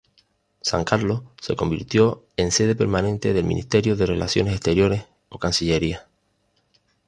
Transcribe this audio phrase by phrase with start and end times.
[0.61, 6.07] San Carlos se convirtió en sede permanente del Ministerio de Relaciones Exteriores, o Cancillería.